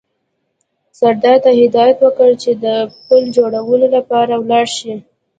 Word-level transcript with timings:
سردار 0.99 1.37
ته 1.43 1.51
هدایت 1.61 1.97
وکړ 2.01 2.29
چې 2.43 2.51
د 2.63 2.65
پل 3.05 3.23
جوړولو 3.37 3.87
لپاره 3.95 4.33
ولاړ 4.37 4.65
شي. 4.77 4.93